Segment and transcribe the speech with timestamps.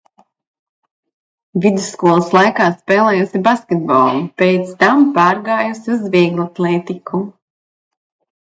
[1.65, 7.21] Vidusskolas laikā spēlējusi basketbolu, pēc tam pārgājusi uz vieglatlētiku.